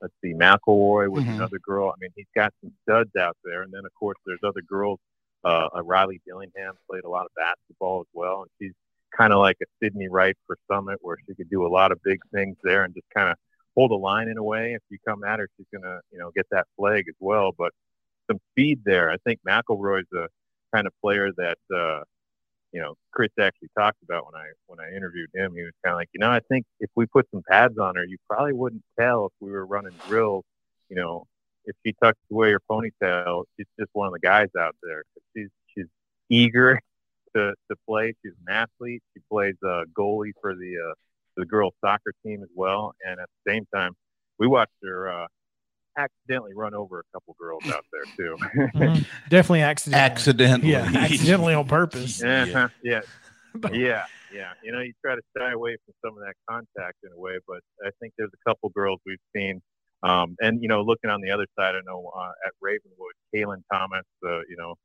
let's 0.00 0.14
see, 0.22 0.34
McElroy 0.34 1.10
was 1.10 1.24
mm-hmm. 1.24 1.34
another 1.34 1.58
girl. 1.58 1.88
I 1.90 1.94
mean, 2.00 2.10
he's 2.16 2.26
got 2.34 2.52
some 2.62 2.72
studs 2.82 3.14
out 3.16 3.36
there. 3.44 3.62
And 3.62 3.72
then, 3.72 3.84
of 3.84 3.94
course, 3.94 4.16
there's 4.26 4.40
other 4.44 4.62
girls. 4.62 4.98
Uh, 5.44 5.68
uh, 5.76 5.82
Riley 5.82 6.20
Dillingham 6.26 6.74
played 6.88 7.04
a 7.04 7.08
lot 7.08 7.26
of 7.26 7.30
basketball 7.36 8.00
as 8.00 8.06
well. 8.12 8.42
And 8.42 8.50
she's 8.60 8.74
kind 9.16 9.32
of 9.32 9.38
like 9.38 9.56
a 9.62 9.66
Sydney 9.82 10.08
Wright 10.08 10.36
for 10.46 10.56
Summit, 10.70 10.98
where 11.02 11.16
she 11.26 11.34
could 11.34 11.50
do 11.50 11.66
a 11.66 11.68
lot 11.68 11.92
of 11.92 12.02
big 12.02 12.20
things 12.32 12.56
there 12.62 12.84
and 12.84 12.94
just 12.94 13.06
kind 13.14 13.30
of 13.30 13.36
hold 13.74 13.90
a 13.90 13.96
line 13.96 14.28
in 14.28 14.38
a 14.38 14.42
way. 14.42 14.74
If 14.74 14.82
you 14.90 14.98
come 15.06 15.24
at 15.24 15.38
her, 15.38 15.48
she's 15.56 15.66
going 15.72 15.84
to, 15.84 16.00
you 16.12 16.18
know, 16.18 16.30
get 16.34 16.46
that 16.50 16.66
flag 16.76 17.04
as 17.08 17.14
well. 17.20 17.52
But 17.56 17.72
some 18.30 18.38
speed 18.52 18.80
there. 18.84 19.10
I 19.10 19.16
think 19.18 19.40
McElroy's 19.46 20.12
a 20.14 20.28
kind 20.74 20.86
of 20.86 20.92
player 21.02 21.30
that, 21.36 21.58
uh, 21.74 22.02
you 22.72 22.80
know, 22.80 22.94
Chris 23.12 23.30
actually 23.40 23.68
talked 23.76 24.02
about 24.02 24.26
when 24.26 24.34
I 24.34 24.46
when 24.66 24.78
I 24.80 24.94
interviewed 24.94 25.30
him. 25.34 25.52
He 25.54 25.62
was 25.62 25.72
kind 25.84 25.94
of 25.94 25.98
like, 25.98 26.08
you 26.12 26.20
know, 26.20 26.30
I 26.30 26.40
think 26.48 26.66
if 26.78 26.90
we 26.94 27.06
put 27.06 27.28
some 27.30 27.42
pads 27.48 27.78
on 27.78 27.96
her, 27.96 28.04
you 28.04 28.16
probably 28.28 28.52
wouldn't 28.52 28.84
tell 28.98 29.26
if 29.26 29.32
we 29.40 29.50
were 29.50 29.66
running 29.66 29.94
drills. 30.08 30.44
You 30.88 30.96
know, 30.96 31.26
if 31.64 31.76
she 31.84 31.94
tucks 32.02 32.18
away 32.30 32.52
her 32.52 32.60
ponytail, 32.70 33.44
she's 33.56 33.66
just 33.78 33.90
one 33.92 34.06
of 34.06 34.12
the 34.12 34.20
guys 34.20 34.48
out 34.58 34.76
there. 34.82 35.02
She's 35.36 35.48
she's 35.74 35.86
eager 36.28 36.80
to, 37.36 37.54
to 37.70 37.76
play. 37.88 38.14
She's 38.22 38.34
an 38.46 38.52
athlete. 38.54 39.02
She 39.14 39.22
plays 39.30 39.56
uh, 39.64 39.84
goalie 39.92 40.32
for 40.40 40.54
the 40.54 40.90
uh, 40.90 40.94
the 41.36 41.46
girls 41.46 41.74
soccer 41.80 42.12
team 42.24 42.42
as 42.42 42.50
well. 42.54 42.92
And 43.04 43.18
at 43.20 43.28
the 43.44 43.52
same 43.52 43.66
time, 43.74 43.92
we 44.38 44.46
watched 44.46 44.72
her 44.84 45.10
uh, 45.10 45.26
accidentally 46.04 46.52
run 46.54 46.74
over 46.74 47.00
a 47.00 47.02
couple 47.12 47.34
girls 47.40 47.62
out 47.68 47.84
there 47.92 48.04
too. 48.16 48.36
Mhm. 48.74 49.06
Definitely 49.28 49.62
accidentally. 49.62 50.04
Accidentally. 50.10 50.72
Yeah, 50.72 50.90
accidentally 50.94 51.54
on 51.54 51.66
purpose. 51.66 52.20
yeah, 52.24 52.44
Yeah. 52.44 52.68
yeah, 52.82 53.00
But- 53.54 53.74
yeah, 53.74 54.04
yeah. 54.32 54.52
You 54.62 54.72
know, 54.72 54.80
you 54.80 54.92
try 55.04 55.14
to 55.14 55.22
shy 55.36 55.50
away 55.52 55.76
from 55.84 55.94
some 56.04 56.16
of 56.18 56.24
that 56.24 56.34
contact 56.48 56.98
in 57.04 57.10
a 57.12 57.18
way, 57.18 57.38
but 57.46 57.60
I 57.84 57.90
think 58.00 58.14
there's 58.18 58.30
a 58.32 58.48
couple 58.50 58.68
girls 58.70 59.00
we've 59.06 59.18
seen. 59.34 59.60
Um, 60.02 60.34
and 60.40 60.62
you 60.62 60.68
know, 60.68 60.80
looking 60.82 61.10
on 61.10 61.20
the 61.20 61.30
other 61.30 61.46
side, 61.58 61.74
I 61.74 61.80
know 61.84 62.10
uh, 62.16 62.32
at 62.46 62.52
Ravenwood, 62.60 63.12
Kaylin 63.34 63.62
Thomas, 63.70 64.04
the 64.22 64.42
you 64.48 64.56
know, 64.56 64.76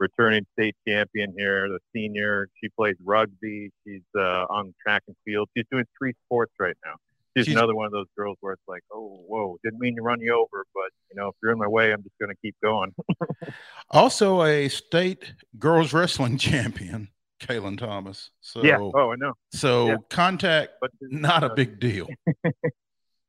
returning 0.00 0.44
state 0.58 0.74
champion 0.88 1.32
here, 1.38 1.68
the 1.68 1.78
senior. 1.94 2.48
She 2.60 2.68
plays 2.76 2.96
rugby. 3.04 3.70
She's 3.86 4.02
uh, 4.18 4.46
on 4.50 4.74
track 4.84 5.02
and 5.06 5.14
field. 5.24 5.48
She's 5.56 5.66
doing 5.70 5.84
three 5.96 6.12
sports 6.26 6.52
right 6.58 6.76
now. 6.84 6.94
She's, 7.36 7.46
She's- 7.46 7.56
another 7.56 7.74
one 7.74 7.86
of 7.86 7.92
those 7.92 8.06
girls 8.16 8.36
where 8.40 8.52
it's 8.52 8.62
like, 8.68 8.82
oh, 8.92 9.24
whoa, 9.26 9.56
didn't 9.64 9.80
mean 9.80 9.96
to 9.96 10.02
run 10.02 10.20
you 10.20 10.34
over, 10.34 10.64
but 10.72 10.90
you 11.10 11.16
know, 11.16 11.28
if 11.28 11.34
you're 11.42 11.52
in 11.52 11.58
my 11.58 11.66
way, 11.66 11.92
I'm 11.92 12.02
just 12.02 12.14
going 12.20 12.30
to 12.30 12.36
keep 12.42 12.56
going. 12.62 12.94
Also 13.90 14.42
a 14.42 14.68
state 14.68 15.34
girls 15.58 15.92
wrestling 15.92 16.38
champion, 16.38 17.08
Kaylin 17.40 17.78
Thomas. 17.78 18.30
So 18.40 18.64
yeah. 18.64 18.78
Oh, 18.78 19.12
I 19.12 19.16
know. 19.16 19.34
so 19.52 19.86
yeah. 19.88 19.96
contact 20.08 20.72
But 20.80 20.90
not 21.02 21.44
a 21.44 21.52
uh, 21.52 21.54
big 21.54 21.78
deal. 21.78 22.08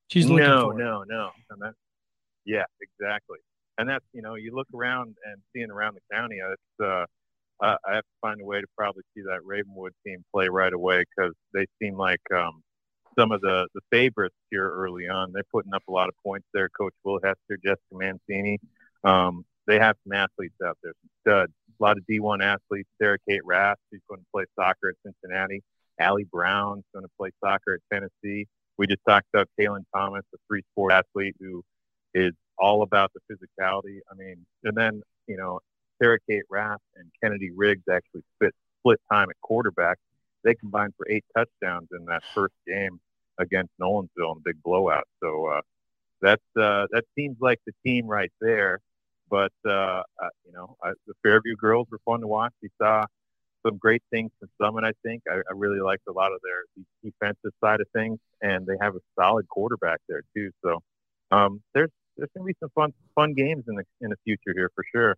She's 0.07 0.25
looking 0.27 0.47
no, 0.47 0.71
for 0.71 0.79
it. 0.79 0.83
no, 0.83 1.03
no. 1.03 1.29
And 1.49 1.61
that, 1.61 1.73
yeah, 2.45 2.63
exactly. 2.81 3.39
And 3.77 3.89
that's 3.89 4.05
you 4.13 4.21
know, 4.21 4.35
you 4.35 4.55
look 4.55 4.67
around 4.73 5.15
and 5.25 5.41
seeing 5.53 5.69
around 5.69 5.95
the 5.95 6.15
county, 6.15 6.37
uh, 6.41 6.53
it's 6.53 6.81
uh, 6.81 7.05
I 7.61 7.77
I 7.85 7.95
have 7.95 8.03
to 8.03 8.17
find 8.21 8.39
a 8.41 8.45
way 8.45 8.61
to 8.61 8.67
probably 8.77 9.03
see 9.13 9.21
that 9.23 9.39
Ravenwood 9.43 9.91
team 10.05 10.23
play 10.33 10.47
right 10.47 10.73
away 10.73 11.03
because 11.15 11.33
they 11.53 11.65
seem 11.81 11.97
like 11.97 12.21
um, 12.33 12.63
some 13.17 13.31
of 13.31 13.41
the 13.41 13.67
the 13.73 13.81
favorites 13.91 14.35
here 14.49 14.69
early 14.69 15.07
on. 15.07 15.31
They're 15.31 15.43
putting 15.51 15.73
up 15.73 15.83
a 15.87 15.91
lot 15.91 16.09
of 16.09 16.15
points 16.23 16.47
there. 16.53 16.69
Coach 16.69 16.93
Will 17.03 17.19
Hester, 17.23 17.57
Jessica 17.63 17.81
Mancini. 17.91 18.59
Um, 19.03 19.45
they 19.67 19.79
have 19.79 19.95
some 20.03 20.13
athletes 20.13 20.55
out 20.63 20.77
there, 20.83 20.93
some 21.01 21.09
studs. 21.21 21.53
A 21.79 21.83
lot 21.83 21.97
of 21.97 22.03
D1 22.09 22.43
athletes. 22.43 22.89
Sarah 23.01 23.17
Kate 23.27 23.43
Rath, 23.43 23.77
she's 23.91 24.01
going 24.07 24.21
to 24.21 24.27
play 24.33 24.45
soccer 24.55 24.89
at 24.89 24.95
Cincinnati. 25.03 25.63
Allie 25.99 26.27
Brown's 26.31 26.83
going 26.93 27.05
to 27.05 27.11
play 27.17 27.31
soccer 27.43 27.75
at 27.75 27.79
Tennessee. 27.91 28.47
We 28.77 28.87
just 28.87 29.01
talked 29.07 29.27
about 29.33 29.47
Kaylin 29.59 29.85
Thomas, 29.95 30.23
a 30.33 30.37
three 30.47 30.61
sport 30.71 30.93
athlete 30.93 31.35
who 31.39 31.63
is 32.13 32.33
all 32.57 32.81
about 32.81 33.11
the 33.13 33.21
physicality. 33.31 33.99
I 34.11 34.15
mean, 34.15 34.45
and 34.63 34.75
then, 34.75 35.01
you 35.27 35.37
know, 35.37 35.59
Sarah 36.01 36.19
Kate 36.29 36.43
Rath 36.49 36.81
and 36.95 37.09
Kennedy 37.23 37.51
Riggs 37.51 37.83
actually 37.89 38.23
split 38.81 38.99
time 39.11 39.29
at 39.29 39.35
quarterback. 39.41 39.97
They 40.45 40.55
combined 40.55 40.93
for 40.95 41.05
eight 41.09 41.25
touchdowns 41.35 41.89
in 41.91 42.05
that 42.05 42.23
first 42.33 42.53
game 42.65 43.01
against 43.39 43.71
Nolensville 43.81 44.33
in 44.33 44.37
a 44.37 44.45
big 44.45 44.63
blowout. 44.63 45.07
So 45.21 45.47
uh, 45.47 45.61
that's 46.21 46.43
uh, 46.55 46.87
that 46.91 47.03
seems 47.15 47.37
like 47.41 47.59
the 47.65 47.73
team 47.85 48.07
right 48.07 48.31
there. 48.39 48.79
But 49.29 49.51
uh, 49.65 50.03
uh, 50.21 50.29
you 50.45 50.53
know, 50.53 50.77
I, 50.83 50.91
the 51.07 51.13
Fairview 51.23 51.55
girls 51.57 51.87
were 51.91 51.99
fun 52.05 52.21
to 52.21 52.27
watch. 52.27 52.53
We 52.61 52.69
saw 52.81 53.05
some 53.65 53.77
great 53.77 54.03
things 54.11 54.31
from 54.39 54.49
Summit. 54.61 54.83
I 54.83 54.93
think 55.03 55.23
I, 55.29 55.37
I 55.37 55.53
really 55.55 55.79
liked 55.81 56.03
a 56.07 56.11
lot 56.13 56.31
of 56.31 56.39
their 56.43 56.85
defensive 57.03 57.51
side 57.63 57.81
of 57.81 57.87
things, 57.93 58.19
and 58.41 58.65
they 58.65 58.75
have 58.79 58.95
a 58.95 58.99
solid 59.19 59.47
quarterback 59.49 59.99
there 60.07 60.21
too. 60.35 60.51
So 60.63 60.79
um, 61.31 61.61
there's 61.73 61.89
there's 62.17 62.29
gonna 62.35 62.45
be 62.45 62.55
some 62.59 62.69
fun 62.75 62.93
fun 63.15 63.33
games 63.33 63.65
in 63.67 63.75
the 63.75 63.83
in 64.01 64.11
the 64.11 64.17
future 64.23 64.53
here 64.53 64.69
for 64.75 64.83
sure. 64.93 65.15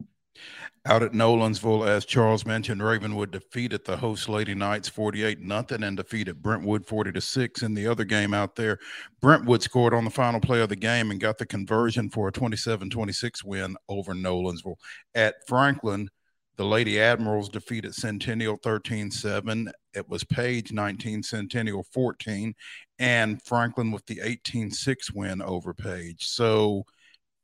Out 0.85 1.03
at 1.03 1.11
Nolensville, 1.11 1.85
as 1.85 2.05
Charles 2.05 2.45
mentioned, 2.45 2.81
Ravenwood 2.81 3.31
defeated 3.31 3.83
the 3.83 3.97
host 3.97 4.29
Lady 4.29 4.55
Knights 4.55 4.87
48 4.87 5.41
nothing 5.41 5.83
and 5.83 5.97
defeated 5.97 6.41
Brentwood 6.41 6.85
40 6.85 7.11
to 7.11 7.19
6 7.19 7.61
in 7.61 7.73
the 7.73 7.87
other 7.87 8.05
game 8.05 8.33
out 8.33 8.55
there. 8.55 8.79
Brentwood 9.21 9.61
scored 9.61 9.93
on 9.93 10.05
the 10.05 10.09
final 10.09 10.39
play 10.39 10.61
of 10.61 10.69
the 10.69 10.77
game 10.77 11.11
and 11.11 11.19
got 11.19 11.37
the 11.37 11.45
conversion 11.45 12.09
for 12.09 12.29
a 12.29 12.31
27-26 12.31 13.43
win 13.43 13.75
over 13.89 14.13
Nolensville. 14.13 14.77
At 15.13 15.35
Franklin, 15.45 16.09
the 16.55 16.65
Lady 16.65 17.01
Admirals 17.01 17.49
defeated 17.49 17.93
Centennial 17.93 18.57
13-7. 18.57 19.69
It 19.93 20.07
was 20.07 20.23
Page 20.23 20.71
19, 20.71 21.21
Centennial 21.21 21.83
14, 21.91 22.55
and 22.97 23.41
Franklin 23.43 23.91
with 23.91 24.05
the 24.05 24.21
18-6 24.23 25.13
win 25.13 25.41
over 25.41 25.73
Page. 25.73 26.25
So 26.27 26.83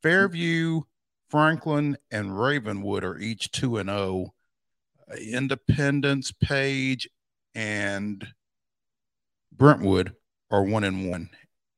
Fairview 0.02 0.82
Franklin 1.34 1.96
and 2.12 2.38
Ravenwood 2.38 3.02
are 3.02 3.18
each 3.18 3.50
2 3.50 3.78
and 3.78 3.88
0. 3.88 4.32
Independence, 5.18 6.30
Page, 6.30 7.08
and 7.56 8.24
Brentwood 9.50 10.14
are 10.52 10.62
1 10.62 10.84
and 10.84 11.10
1. 11.10 11.30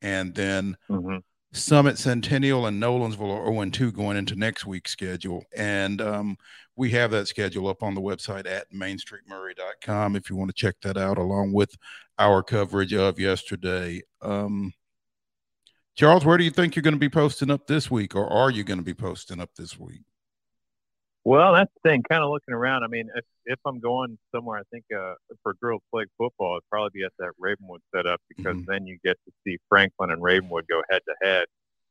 And 0.02 0.34
then 0.34 0.76
Mm-hmm. 0.90 1.16
Summit, 1.54 1.96
Centennial, 1.96 2.66
and 2.66 2.82
Nolensville 2.82 3.34
are 3.34 3.46
0 3.46 3.62
and 3.62 3.72
2 3.72 3.92
going 3.92 4.18
into 4.18 4.36
next 4.36 4.66
week's 4.66 4.90
schedule. 4.90 5.42
And 5.56 6.02
um, 6.02 6.36
we 6.76 6.90
have 6.90 7.10
that 7.12 7.26
schedule 7.26 7.66
up 7.66 7.82
on 7.82 7.94
the 7.94 8.02
website 8.02 8.46
at 8.46 8.70
mainstreetmurray.com 8.74 10.16
if 10.16 10.28
you 10.28 10.36
want 10.36 10.50
to 10.50 10.54
check 10.54 10.74
that 10.82 10.98
out, 10.98 11.16
along 11.16 11.54
with 11.54 11.74
our 12.18 12.42
coverage 12.42 12.92
of 12.92 13.18
yesterday. 13.18 14.02
Um, 14.20 14.74
Charles, 15.96 16.26
where 16.26 16.36
do 16.36 16.44
you 16.44 16.50
think 16.50 16.76
you're 16.76 16.82
going 16.82 16.94
to 16.94 17.00
be 17.00 17.08
posting 17.08 17.50
up 17.50 17.66
this 17.66 17.90
week, 17.90 18.14
or 18.14 18.30
are 18.30 18.50
you 18.50 18.62
going 18.64 18.78
to 18.78 18.84
be 18.84 18.94
posting 18.94 19.40
up 19.40 19.50
this 19.56 19.78
week? 19.78 20.02
Well, 21.24 21.54
that's 21.54 21.72
the 21.82 21.88
thing. 21.90 22.04
Kind 22.08 22.22
of 22.22 22.30
looking 22.30 22.54
around. 22.54 22.84
I 22.84 22.86
mean, 22.86 23.08
if, 23.16 23.24
if 23.46 23.58
I'm 23.66 23.80
going 23.80 24.16
somewhere, 24.32 24.58
I 24.58 24.62
think 24.70 24.84
uh, 24.96 25.14
for 25.42 25.54
girls 25.54 25.80
flag 25.90 26.06
football, 26.18 26.52
it'd 26.56 26.68
probably 26.70 26.90
be 27.00 27.04
at 27.04 27.12
that 27.18 27.32
Ravenwood 27.38 27.80
setup 27.94 28.20
because 28.28 28.56
Mhm. 28.58 28.66
then 28.66 28.86
you 28.86 28.98
get 29.04 29.16
to 29.26 29.32
see 29.42 29.56
Franklin 29.68 30.10
and 30.10 30.22
Ravenwood 30.22 30.66
go 30.68 30.82
head 30.90 31.00
to 31.08 31.14
head, 31.26 31.46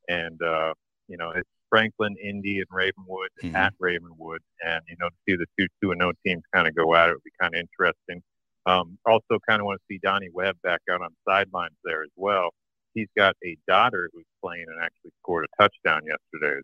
and 0.08 0.40
uh, 0.40 0.72
you 1.08 1.16
know 1.18 1.30
it's 1.32 1.48
Franklin, 1.68 2.16
Indy, 2.22 2.58
and 2.60 2.66
Ravenwood 2.70 3.28
Mhm. 3.42 3.54
at 3.56 3.74
Ravenwood, 3.78 4.40
and 4.64 4.82
you 4.88 4.96
know 5.00 5.08
to 5.10 5.14
see 5.28 5.36
the 5.36 5.46
two 5.58 5.66
two 5.82 5.90
and 5.90 5.98
no 5.98 6.12
teams 6.24 6.44
kind 6.54 6.66
of 6.68 6.74
go 6.74 6.94
at 6.94 7.10
it 7.10 7.14
would 7.14 7.24
be 7.24 7.32
kind 7.40 7.54
of 7.54 7.60
interesting. 7.60 8.22
Um, 8.66 8.98
also, 9.04 9.38
kind 9.46 9.60
of 9.60 9.66
want 9.66 9.80
to 9.80 9.84
see 9.92 9.98
Donnie 10.02 10.30
Webb 10.32 10.56
back 10.62 10.80
out 10.90 11.02
on 11.02 11.14
sidelines 11.28 11.76
there 11.84 12.02
as 12.02 12.10
well. 12.16 12.54
He's 12.96 13.08
got 13.16 13.36
a 13.44 13.58
daughter 13.68 14.08
who's 14.14 14.24
playing 14.42 14.64
and 14.68 14.82
actually 14.82 15.12
scored 15.22 15.44
a 15.44 15.62
touchdown 15.62 16.00
yesterday. 16.06 16.62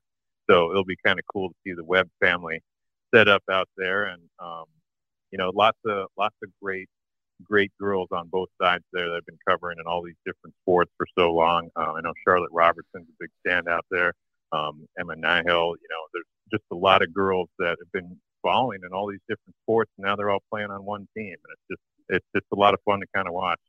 So 0.51 0.71
it'll 0.71 0.85
be 0.85 0.97
kind 1.05 1.19
of 1.19 1.27
cool 1.33 1.51
to 1.51 1.55
see 1.63 1.75
the 1.75 1.85
Webb 1.85 2.09
family 2.21 2.63
set 3.15 3.29
up 3.29 3.43
out 3.51 3.69
there, 3.77 4.07
and 4.07 4.23
um, 4.41 4.65
you 5.31 5.39
know, 5.39 5.53
lots 5.55 5.79
of 5.87 6.09
lots 6.17 6.35
of 6.43 6.49
great 6.63 6.89
great 7.45 7.71
girls 7.79 8.09
on 8.13 8.29
both 8.29 8.49
sides 8.61 8.85
there 8.93 9.09
that 9.09 9.17
have 9.17 9.27
been 9.27 9.39
covering 9.47 9.79
in 9.79 9.87
all 9.87 10.03
these 10.03 10.17
different 10.25 10.55
sports 10.63 10.91
for 10.97 11.07
so 11.19 11.33
long. 11.33 11.69
Uh, 11.77 11.93
I 11.93 12.01
know 12.01 12.13
Charlotte 12.27 12.51
Robertson's 12.53 13.09
a 13.09 13.17
big 13.21 13.31
standout 13.47 13.83
there. 13.91 14.15
Um, 14.53 14.87
Emma 14.99 15.17
Nihil, 15.17 15.75
you 15.77 15.89
know, 15.91 16.03
there's 16.15 16.25
just 16.51 16.65
a 16.73 16.77
lot 16.77 17.03
of 17.03 17.13
girls 17.13 17.49
that 17.59 17.77
have 17.81 17.93
been 17.93 18.17
following 18.43 18.81
in 18.85 18.93
all 18.93 19.09
these 19.09 19.21
different 19.29 19.55
sports. 19.63 19.91
And 19.99 20.07
now 20.07 20.17
they're 20.17 20.31
all 20.31 20.43
playing 20.51 20.71
on 20.71 20.85
one 20.85 21.07
team, 21.17 21.35
and 21.35 21.53
it's 21.53 21.67
just 21.71 21.83
it's 22.09 22.27
just 22.35 22.47
a 22.53 22.57
lot 22.57 22.75
of 22.75 22.81
fun 22.85 23.01
to 23.01 23.07
kind 23.15 23.29
of 23.29 23.35
watch. 23.35 23.61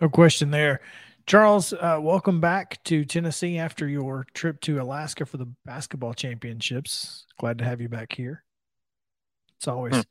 No 0.00 0.08
question 0.08 0.50
there. 0.50 0.80
Charles, 1.26 1.72
uh, 1.72 1.98
welcome 2.00 2.40
back 2.40 2.82
to 2.84 3.04
Tennessee 3.04 3.58
after 3.58 3.86
your 3.86 4.26
trip 4.34 4.60
to 4.62 4.80
Alaska 4.82 5.24
for 5.24 5.36
the 5.36 5.52
basketball 5.64 6.14
championships. 6.14 7.26
Glad 7.38 7.58
to 7.58 7.64
have 7.64 7.80
you 7.80 7.88
back 7.88 8.12
here. 8.12 8.42
It's 9.56 9.68
always 9.68 10.04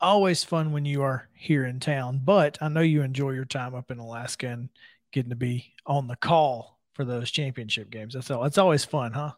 always 0.00 0.44
fun 0.44 0.72
when 0.72 0.84
you 0.84 1.02
are 1.02 1.28
here 1.34 1.66
in 1.66 1.80
town, 1.80 2.20
but 2.24 2.56
I 2.60 2.68
know 2.68 2.80
you 2.80 3.02
enjoy 3.02 3.30
your 3.30 3.44
time 3.44 3.74
up 3.74 3.90
in 3.90 3.98
Alaska 3.98 4.48
and 4.48 4.68
getting 5.12 5.30
to 5.30 5.36
be 5.36 5.74
on 5.86 6.06
the 6.06 6.16
call 6.16 6.78
for 6.94 7.04
those 7.04 7.30
championship 7.30 7.90
games. 7.90 8.14
That's 8.14 8.30
all. 8.30 8.44
It's 8.44 8.58
always 8.58 8.84
fun, 8.84 9.12
huh? 9.12 9.32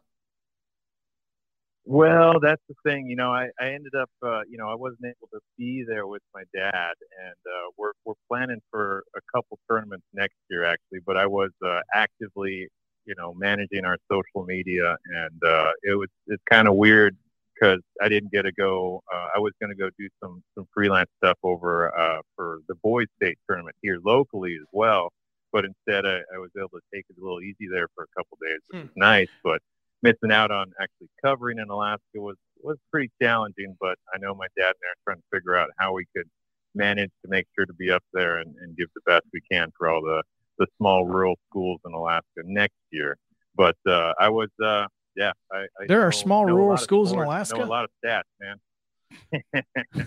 Well, 1.84 2.38
that's 2.40 2.62
the 2.68 2.74
thing. 2.84 3.06
You 3.06 3.16
know, 3.16 3.32
I, 3.32 3.48
I 3.60 3.70
ended 3.72 3.94
up, 3.94 4.10
uh, 4.22 4.42
you 4.48 4.56
know, 4.56 4.68
I 4.68 4.74
wasn't 4.74 5.04
able 5.04 5.28
to 5.32 5.40
be 5.58 5.84
there 5.86 6.06
with 6.06 6.22
my 6.32 6.44
dad, 6.54 6.92
and 7.24 7.34
uh, 7.46 7.70
we're 7.76 7.92
we're 8.04 8.14
planning 8.28 8.60
for 8.70 9.02
a 9.16 9.20
couple 9.34 9.58
tournaments 9.68 10.04
next 10.14 10.36
year, 10.48 10.64
actually. 10.64 11.00
But 11.04 11.16
I 11.16 11.26
was 11.26 11.50
uh, 11.64 11.80
actively, 11.92 12.68
you 13.04 13.14
know, 13.18 13.34
managing 13.34 13.84
our 13.84 13.96
social 14.10 14.44
media, 14.46 14.96
and 15.06 15.42
uh, 15.44 15.72
it 15.82 15.94
was 15.98 16.08
it's 16.28 16.42
kind 16.50 16.68
of 16.68 16.76
weird 16.76 17.16
because 17.60 17.80
I 18.00 18.08
didn't 18.08 18.30
get 18.30 18.42
to 18.42 18.52
go. 18.52 19.02
Uh, 19.12 19.28
I 19.36 19.40
was 19.40 19.52
going 19.60 19.70
to 19.70 19.76
go 19.76 19.88
do 19.98 20.08
some 20.22 20.42
some 20.56 20.66
freelance 20.72 21.10
stuff 21.22 21.38
over 21.42 21.96
uh, 21.98 22.20
for 22.36 22.60
the 22.68 22.76
boys' 22.76 23.08
state 23.20 23.38
tournament 23.48 23.74
here 23.82 23.98
locally 24.04 24.54
as 24.54 24.68
well. 24.72 25.10
But 25.52 25.64
instead, 25.64 26.06
I, 26.06 26.18
I 26.34 26.38
was 26.38 26.50
able 26.56 26.68
to 26.70 26.80
take 26.94 27.04
it 27.10 27.16
a 27.20 27.22
little 27.22 27.40
easy 27.42 27.66
there 27.70 27.88
for 27.94 28.04
a 28.04 28.08
couple 28.16 28.38
days, 28.40 28.60
which 28.68 28.78
Hmm. 28.78 28.82
was 28.86 28.92
nice. 28.96 29.28
But 29.42 29.60
missing 30.02 30.32
out 30.32 30.50
on 30.50 30.72
actually 30.80 31.08
covering 31.24 31.58
in 31.58 31.68
Alaska 31.70 32.00
was 32.16 32.36
was 32.62 32.76
pretty 32.90 33.10
challenging. 33.20 33.76
But 33.80 33.96
I 34.14 34.18
know 34.18 34.34
my 34.34 34.46
dad 34.56 34.68
and 34.68 34.74
I 34.84 34.90
are 34.90 35.02
trying 35.04 35.18
to 35.18 35.24
figure 35.36 35.56
out 35.56 35.70
how 35.78 35.92
we 35.94 36.06
could 36.16 36.28
manage 36.74 37.10
to 37.24 37.28
make 37.30 37.46
sure 37.56 37.66
to 37.66 37.72
be 37.74 37.90
up 37.90 38.02
there 38.12 38.38
and, 38.38 38.54
and 38.62 38.76
give 38.76 38.88
the 38.94 39.00
best 39.06 39.24
we 39.32 39.40
can 39.50 39.70
for 39.76 39.88
all 39.88 40.02
the 40.02 40.22
the 40.58 40.66
small 40.78 41.04
rural 41.06 41.36
schools 41.48 41.80
in 41.86 41.92
Alaska 41.92 42.42
next 42.44 42.76
year. 42.90 43.16
But 43.56 43.76
uh, 43.86 44.12
I 44.18 44.28
was, 44.28 44.48
uh, 44.64 44.86
yeah, 45.16 45.32
I, 45.52 45.62
I 45.80 45.86
There 45.88 46.00
are 46.02 46.04
know- 46.06 46.10
small 46.10 46.46
know 46.46 46.54
rural 46.54 46.76
schools 46.76 47.12
in 47.12 47.18
Alaska? 47.18 47.58
Know 47.58 47.64
a 47.64 47.66
lot 47.66 47.84
of 47.84 47.90
stats, 48.04 48.22
man. 48.40 49.62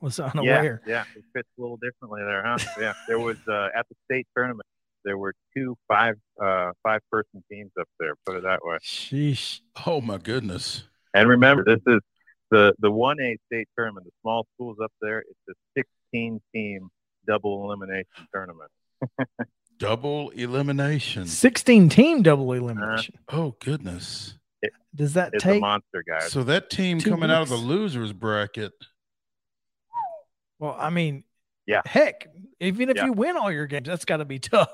Was 0.00 0.18
Yeah, 0.18 0.24
unaware. 0.34 0.80
yeah, 0.86 1.04
it 1.14 1.24
fits 1.34 1.48
a 1.58 1.60
little 1.60 1.76
differently 1.76 2.22
there, 2.24 2.42
huh? 2.44 2.56
Yeah, 2.80 2.94
there 3.06 3.18
was 3.18 3.36
uh, 3.46 3.68
at 3.76 3.86
the 3.90 3.94
state 4.06 4.26
tournament. 4.34 4.66
There 5.04 5.16
were 5.18 5.34
two 5.56 5.76
five 5.88 6.16
uh, 6.42 6.72
five 6.82 7.00
person 7.10 7.42
teams 7.50 7.70
up 7.80 7.88
there. 7.98 8.14
Put 8.26 8.36
it 8.36 8.42
that 8.44 8.60
way. 8.62 8.78
Sheesh. 8.82 9.60
Oh 9.86 10.00
my 10.00 10.18
goodness. 10.18 10.84
And 11.14 11.28
remember, 11.28 11.64
this 11.64 11.80
is 11.86 12.00
the 12.50 12.74
the 12.80 12.90
one 12.90 13.20
A 13.20 13.36
state 13.46 13.68
tournament. 13.76 14.06
The 14.06 14.12
small 14.22 14.46
schools 14.54 14.76
up 14.82 14.92
there. 15.00 15.20
It's 15.20 15.38
a 15.48 15.52
sixteen 15.76 16.40
team 16.54 16.88
double 17.26 17.64
elimination 17.64 18.06
tournament. 18.32 18.70
Double 19.78 20.28
elimination. 20.30 21.26
16 21.26 21.88
team 21.88 22.20
double 22.22 22.52
elimination. 22.52 23.14
Oh 23.30 23.56
goodness. 23.60 24.34
Does 24.94 25.14
that 25.14 25.32
It's 25.32 25.42
a 25.42 25.52
take? 25.52 25.60
monster, 25.62 26.04
guys. 26.06 26.30
So 26.30 26.42
that 26.44 26.68
team 26.68 26.98
Two 26.98 27.08
coming 27.08 27.30
out 27.30 27.40
of 27.40 27.48
the 27.48 27.56
losers 27.56 28.12
bracket. 28.12 28.72
Well, 30.58 30.76
I 30.78 30.90
mean, 30.90 31.24
Yeah. 31.66 31.80
Heck, 31.86 32.26
even 32.60 32.90
if 32.90 32.96
Yeah. 32.96 33.06
you 33.06 33.12
win 33.14 33.36
all 33.38 33.50
your 33.50 33.66
games, 33.66 33.86
that's 33.86 34.04
got 34.04 34.18
to 34.18 34.24
be 34.26 34.38
tough. 34.38 34.70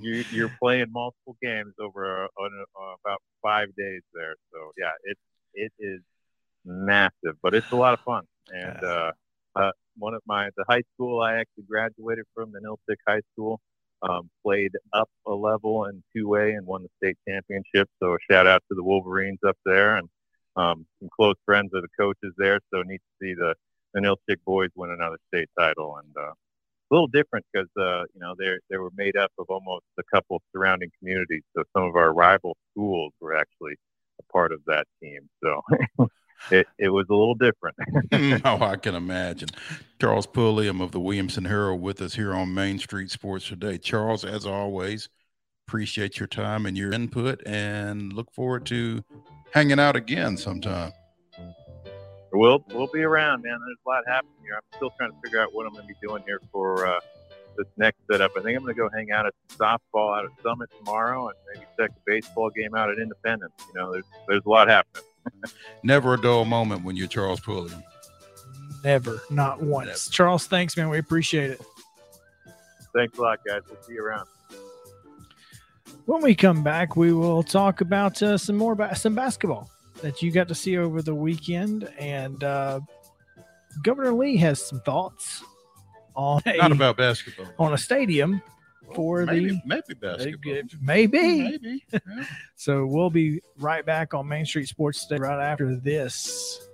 You, 0.00 0.24
you're 0.32 0.52
playing 0.60 0.86
multiple 0.90 1.36
games 1.40 1.74
over 1.80 2.24
uh, 2.24 2.26
uh, 2.44 2.94
about 3.04 3.22
five 3.42 3.68
days 3.76 4.02
there. 4.12 4.34
So 4.52 4.72
yeah, 4.76 4.90
it 5.04 5.16
it 5.54 5.72
is 5.78 6.00
massive, 6.64 7.36
but 7.42 7.54
it's 7.54 7.70
a 7.70 7.76
lot 7.76 7.94
of 7.94 8.00
fun. 8.00 8.24
And 8.50 8.82
uh, 8.82 9.12
uh, 9.54 9.70
one 9.96 10.14
of 10.14 10.22
my 10.26 10.50
the 10.56 10.64
high 10.68 10.82
school 10.94 11.20
I 11.20 11.34
actually 11.34 11.64
graduated 11.68 12.24
from, 12.34 12.52
the 12.52 12.60
Ninilchik 12.60 12.96
High 13.06 13.20
School, 13.32 13.60
um, 14.02 14.30
played 14.42 14.72
up 14.92 15.08
a 15.26 15.32
level 15.32 15.84
in 15.86 16.02
two 16.14 16.34
A 16.34 16.50
and 16.50 16.66
won 16.66 16.82
the 16.82 16.88
state 16.96 17.16
championship. 17.28 17.88
So 18.02 18.14
a 18.14 18.18
shout 18.30 18.46
out 18.46 18.62
to 18.68 18.74
the 18.74 18.82
Wolverines 18.82 19.40
up 19.46 19.56
there 19.64 19.96
and 19.96 20.08
um, 20.56 20.86
some 21.00 21.08
close 21.14 21.36
friends 21.44 21.70
of 21.74 21.82
the 21.82 21.88
coaches 21.98 22.32
there. 22.36 22.58
So 22.72 22.82
neat 22.82 23.00
to 23.00 23.26
see 23.26 23.34
the 23.34 23.54
the 23.94 24.00
Ninilchik 24.00 24.38
boys 24.44 24.70
win 24.74 24.90
another 24.90 25.18
state 25.28 25.48
title 25.58 25.96
and. 25.98 26.16
Uh, 26.16 26.32
a 26.92 26.94
little 26.94 27.08
different 27.08 27.44
because 27.52 27.68
uh, 27.76 28.04
you 28.14 28.20
know 28.20 28.34
they 28.38 28.50
they 28.70 28.76
were 28.76 28.90
made 28.96 29.16
up 29.16 29.32
of 29.38 29.46
almost 29.48 29.84
a 29.98 30.02
couple 30.14 30.40
surrounding 30.54 30.90
communities. 30.98 31.42
So 31.56 31.64
some 31.74 31.84
of 31.84 31.96
our 31.96 32.12
rival 32.12 32.56
schools 32.70 33.12
were 33.20 33.34
actually 33.34 33.74
a 34.20 34.32
part 34.32 34.52
of 34.52 34.60
that 34.66 34.86
team. 35.02 35.28
So 35.42 35.62
it 36.50 36.66
it 36.78 36.88
was 36.90 37.06
a 37.08 37.14
little 37.14 37.34
different. 37.34 37.76
oh, 38.44 38.62
I 38.64 38.76
can 38.76 38.94
imagine. 38.94 39.48
Charles 40.00 40.26
Pulliam 40.26 40.80
of 40.80 40.92
the 40.92 41.00
Williamson 41.00 41.44
Herald 41.44 41.80
with 41.80 42.00
us 42.02 42.14
here 42.14 42.34
on 42.34 42.52
Main 42.54 42.78
Street 42.78 43.10
Sports 43.10 43.48
today. 43.48 43.78
Charles, 43.78 44.24
as 44.24 44.46
always, 44.46 45.08
appreciate 45.66 46.18
your 46.18 46.26
time 46.26 46.66
and 46.66 46.76
your 46.76 46.92
input 46.92 47.40
and 47.46 48.12
look 48.12 48.30
forward 48.32 48.66
to 48.66 49.02
hanging 49.52 49.80
out 49.80 49.96
again 49.96 50.36
sometime. 50.36 50.92
We'll 52.38 52.64
we'll 52.72 52.88
be 52.88 53.02
around, 53.02 53.42
man. 53.42 53.58
There's 53.64 53.78
a 53.86 53.88
lot 53.88 54.04
happening 54.06 54.34
here. 54.42 54.54
I'm 54.54 54.76
still 54.76 54.90
trying 54.96 55.10
to 55.10 55.16
figure 55.22 55.40
out 55.40 55.54
what 55.54 55.66
I'm 55.66 55.72
going 55.72 55.86
to 55.86 55.88
be 55.88 56.06
doing 56.06 56.22
here 56.26 56.40
for 56.50 56.86
uh, 56.86 57.00
this 57.56 57.66
next 57.76 57.98
setup. 58.10 58.32
I 58.36 58.42
think 58.42 58.56
I'm 58.56 58.62
going 58.64 58.74
to 58.74 58.80
go 58.80 58.88
hang 58.94 59.12
out 59.12 59.26
at 59.26 59.34
softball 59.48 60.18
out 60.18 60.24
at 60.24 60.30
Summit 60.42 60.70
tomorrow, 60.78 61.28
and 61.28 61.36
maybe 61.52 61.66
check 61.78 61.90
a 61.90 62.00
baseball 62.06 62.50
game 62.50 62.74
out 62.74 62.90
at 62.90 62.98
Independence. 62.98 63.52
You 63.68 63.80
know, 63.80 63.92
there's 63.92 64.04
there's 64.28 64.42
a 64.44 64.48
lot 64.48 64.68
happening. 64.68 65.04
Never 65.82 66.14
a 66.14 66.20
dull 66.20 66.44
moment 66.44 66.84
when 66.84 66.96
you're 66.96 67.08
Charles 67.08 67.40
Pulliam. 67.40 67.82
Never, 68.84 69.22
not 69.30 69.62
once. 69.62 69.86
Never. 69.86 69.98
Charles, 70.10 70.46
thanks, 70.46 70.76
man. 70.76 70.88
We 70.88 70.98
appreciate 70.98 71.50
it. 71.50 71.60
Thanks 72.94 73.16
a 73.18 73.22
lot, 73.22 73.38
guys. 73.46 73.62
We'll 73.68 73.80
see 73.82 73.94
you 73.94 74.04
around. 74.04 74.26
When 76.06 76.20
we 76.20 76.34
come 76.34 76.64
back, 76.64 76.96
we 76.96 77.12
will 77.12 77.44
talk 77.44 77.80
about 77.80 78.20
uh, 78.22 78.36
some 78.36 78.56
more 78.56 78.72
about 78.72 78.96
some 78.98 79.14
basketball 79.14 79.70
that 80.02 80.22
you 80.22 80.30
got 80.30 80.48
to 80.48 80.54
see 80.54 80.76
over 80.76 81.00
the 81.02 81.14
weekend, 81.14 81.88
and 81.98 82.42
uh, 82.44 82.80
Governor 83.82 84.12
Lee 84.12 84.36
has 84.36 84.60
some 84.64 84.80
thoughts 84.80 85.42
on 86.14 86.42
a 86.44 86.56
Not 86.58 86.72
about 86.72 86.96
basketball. 86.96 87.46
on 87.58 87.72
a 87.72 87.78
stadium 87.78 88.42
for 88.94 89.24
maybe, 89.24 89.48
the 89.50 89.60
maybe 89.64 89.94
basketball. 89.94 90.52
maybe. 90.80 91.42
Maybe. 91.42 91.84
Yeah. 91.92 91.98
So 92.56 92.86
we'll 92.86 93.10
be 93.10 93.40
right 93.58 93.84
back 93.84 94.14
on 94.14 94.28
Main 94.28 94.44
Street 94.46 94.68
Sports 94.68 95.06
today 95.06 95.20
right 95.22 95.50
after 95.50 95.74
this. 95.74 96.68